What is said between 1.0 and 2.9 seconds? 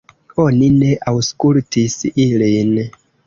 aŭskultis ilin.